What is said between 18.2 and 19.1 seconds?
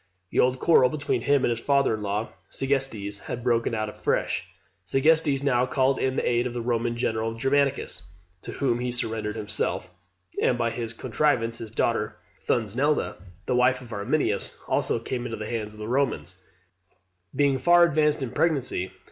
in pregnancy.